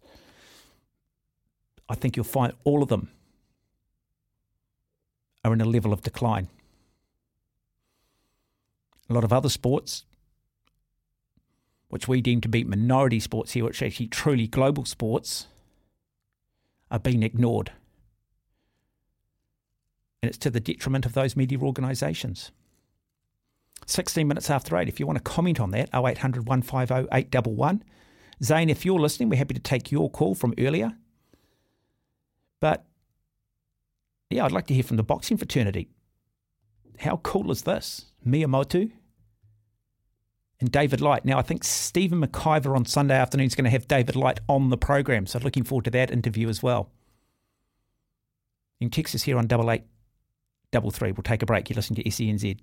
I 1.91 1.97
think 1.97 2.17
you'll 2.17 2.25
find 2.25 2.53
all 2.63 2.85
of 2.85 2.89
them 2.89 3.11
are 5.45 5.53
in 5.53 5.61
a 5.61 5.65
level 5.65 5.93
of 5.93 6.03
decline. 6.03 6.49
A 9.09 9.13
lot 9.13 9.25
of 9.25 9.33
other 9.33 9.49
sports, 9.49 10.05
which 11.89 12.07
we 12.07 12.21
deem 12.21 12.41
to 12.43 12.49
be 12.49 12.63
minority 12.63 13.19
sports 13.19 13.53
here, 13.53 13.65
which 13.65 13.83
are 13.83 13.87
actually 13.87 14.07
truly 14.07 14.47
global 14.47 14.85
sports, 14.85 15.49
are 16.93 17.01
being 17.01 17.25
ignored. 17.25 17.73
And 20.23 20.29
it's 20.29 20.39
to 20.39 20.51
the 20.51 20.61
detriment 20.61 21.07
of 21.07 21.15
those 21.15 21.35
media 21.35 21.59
organisations. 21.59 22.53
16 23.87 24.29
minutes 24.29 24.49
after 24.49 24.77
8. 24.77 24.87
If 24.89 25.01
you 25.01 25.07
want 25.09 25.17
to 25.17 25.25
comment 25.25 25.59
on 25.59 25.73
that, 25.73 25.89
0800 25.93 26.47
150 26.47 27.09
811. 27.13 27.83
Zane, 28.45 28.71
if 28.71 28.85
you're 28.85 29.01
listening, 29.01 29.29
we're 29.29 29.37
happy 29.37 29.55
to 29.55 29.61
take 29.61 29.91
your 29.91 30.09
call 30.09 30.37
from 30.37 30.55
earlier. 30.57 30.93
But 32.61 32.85
yeah, 34.29 34.45
I'd 34.45 34.53
like 34.53 34.67
to 34.69 34.75
hear 34.75 34.83
from 34.83 34.97
the 34.97 35.03
boxing 35.03 35.37
fraternity. 35.37 35.89
How 36.99 37.17
cool 37.19 37.51
is 37.51 37.63
this? 37.63 38.07
Mia 38.25 38.47
Motu 38.47 38.91
and 40.61 40.71
David 40.71 41.01
Light. 41.01 41.25
Now, 41.25 41.39
I 41.39 41.43
think 41.43 41.65
Stephen 41.65 42.23
McIver 42.23 42.77
on 42.77 42.85
Sunday 42.85 43.17
afternoon 43.17 43.47
is 43.47 43.55
going 43.55 43.65
to 43.65 43.71
have 43.71 43.89
David 43.89 44.15
Light 44.15 44.41
on 44.49 44.69
the 44.69 44.77
program, 44.77 45.27
so 45.27 45.39
looking 45.39 45.65
forward 45.65 45.87
to 45.87 45.91
that 45.93 46.11
interview 46.11 46.49
as 46.49 46.63
well. 46.63 46.91
In 48.79 48.91
Texas 48.91 49.23
here 49.23 49.39
on 49.39 49.47
double 49.47 49.71
eight 49.71 49.85
double 50.71 50.91
three. 50.91 51.13
We'll 51.13 51.23
take 51.23 51.43
a 51.43 51.47
break. 51.47 51.69
You're 51.69 51.77
listening 51.77 52.03
to 52.03 52.11
SENZ. 52.11 52.59